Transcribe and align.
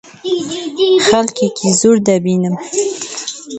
خەڵکێکی 1.07 1.69
زۆر 1.81 1.97
دەبینم. 2.07 2.55